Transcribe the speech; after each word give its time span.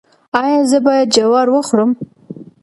ایا 0.41 0.59
زه 0.69 0.77
باید 0.85 1.11
جوار 1.15 1.47
وخورم؟ 1.51 1.91